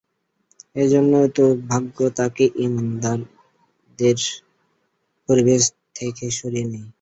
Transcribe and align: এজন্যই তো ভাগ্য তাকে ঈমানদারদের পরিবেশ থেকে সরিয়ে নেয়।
এজন্যই 0.75 1.29
তো 1.37 1.43
ভাগ্য 1.69 1.97
তাকে 2.17 2.43
ঈমানদারদের 2.63 4.17
পরিবেশ 5.29 5.61
থেকে 5.95 6.25
সরিয়ে 6.39 6.67
নেয়। 6.71 6.87